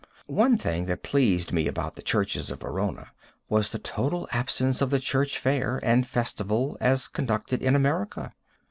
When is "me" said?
1.53-1.67